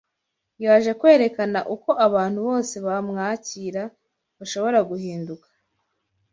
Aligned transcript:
Yaje 0.63 0.91
kwerekana 0.99 1.59
uko 1.75 1.89
abantu 2.07 2.39
bose 2.47 2.75
bamwakira 2.85 3.83
bashobora 4.37 4.79
guhinduka 4.89 5.47